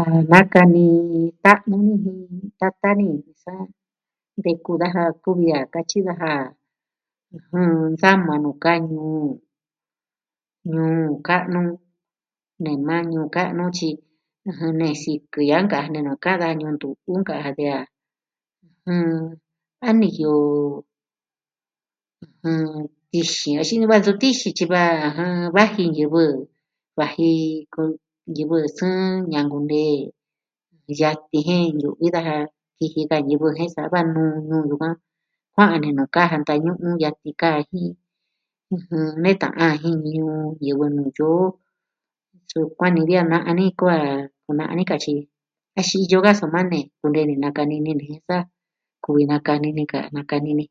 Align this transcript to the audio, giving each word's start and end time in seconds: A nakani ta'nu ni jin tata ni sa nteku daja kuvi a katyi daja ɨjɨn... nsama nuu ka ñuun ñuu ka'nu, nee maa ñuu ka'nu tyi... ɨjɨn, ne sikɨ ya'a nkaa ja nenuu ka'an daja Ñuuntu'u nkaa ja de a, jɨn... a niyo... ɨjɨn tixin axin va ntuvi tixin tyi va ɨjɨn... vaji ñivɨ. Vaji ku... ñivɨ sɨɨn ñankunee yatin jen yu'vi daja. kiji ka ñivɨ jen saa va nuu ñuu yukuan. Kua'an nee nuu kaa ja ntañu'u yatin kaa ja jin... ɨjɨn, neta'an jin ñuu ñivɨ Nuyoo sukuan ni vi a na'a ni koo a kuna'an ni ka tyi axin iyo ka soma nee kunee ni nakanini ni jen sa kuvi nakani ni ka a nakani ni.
A 0.00 0.02
nakani 0.30 0.86
ta'nu 1.44 1.76
ni 1.86 1.94
jin 2.04 2.22
tata 2.60 2.90
ni 3.00 3.08
sa 3.44 3.54
nteku 4.36 4.72
daja 4.80 5.02
kuvi 5.22 5.46
a 5.58 5.60
katyi 5.74 5.98
daja 6.06 6.32
ɨjɨn... 7.36 7.78
nsama 7.94 8.34
nuu 8.44 8.56
ka 8.64 8.72
ñuun 8.88 9.28
ñuu 10.70 11.14
ka'nu, 11.28 11.62
nee 12.62 12.78
maa 12.88 13.02
ñuu 13.12 13.26
ka'nu 13.36 13.64
tyi... 13.78 13.88
ɨjɨn, 14.48 14.72
ne 14.80 14.88
sikɨ 15.02 15.40
ya'a 15.50 15.64
nkaa 15.64 15.82
ja 15.84 15.90
nenuu 15.92 16.18
ka'an 16.24 16.38
daja 16.40 16.58
Ñuuntu'u 16.60 17.12
nkaa 17.20 17.40
ja 17.44 17.50
de 17.58 17.64
a, 17.78 17.80
jɨn... 18.86 19.14
a 19.86 19.88
niyo... 20.00 20.32
ɨjɨn 22.44 22.64
tixin 23.10 23.56
axin 23.60 23.84
va 23.90 23.96
ntuvi 24.00 24.18
tixin 24.22 24.54
tyi 24.56 24.64
va 24.72 24.82
ɨjɨn... 25.08 25.34
vaji 25.56 25.82
ñivɨ. 25.96 26.22
Vaji 26.98 27.28
ku... 27.74 27.82
ñivɨ 28.36 28.56
sɨɨn 28.76 29.00
ñankunee 29.32 29.98
yatin 31.00 31.42
jen 31.46 31.66
yu'vi 31.82 32.06
daja. 32.14 32.36
kiji 32.76 33.00
ka 33.10 33.16
ñivɨ 33.28 33.46
jen 33.56 33.70
saa 33.74 33.90
va 33.92 34.00
nuu 34.14 34.32
ñuu 34.48 34.64
yukuan. 34.70 34.94
Kua'an 35.54 35.80
nee 35.82 35.94
nuu 35.98 36.10
kaa 36.14 36.30
ja 36.30 36.36
ntañu'u 36.42 36.90
yatin 37.02 37.34
kaa 37.40 37.52
ja 37.56 37.60
jin... 37.70 37.90
ɨjɨn, 38.74 39.04
neta'an 39.22 39.72
jin 39.82 39.96
ñuu 40.14 40.38
ñivɨ 40.64 40.84
Nuyoo 40.96 41.40
sukuan 42.50 42.92
ni 42.94 43.00
vi 43.08 43.14
a 43.20 43.22
na'a 43.30 43.50
ni 43.58 43.64
koo 43.78 43.90
a 44.00 44.02
kuna'an 44.44 44.76
ni 44.78 44.84
ka 44.90 44.96
tyi 45.04 45.14
axin 45.78 46.02
iyo 46.04 46.18
ka 46.26 46.32
soma 46.40 46.60
nee 46.70 46.84
kunee 47.00 47.24
ni 47.28 47.34
nakanini 47.42 47.90
ni 47.98 48.04
jen 48.10 48.22
sa 48.28 48.36
kuvi 49.02 49.22
nakani 49.30 49.68
ni 49.76 49.84
ka 49.92 49.98
a 50.06 50.08
nakani 50.16 50.50
ni. 50.58 50.64